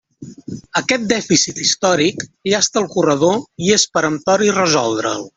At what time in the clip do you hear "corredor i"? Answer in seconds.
2.97-3.73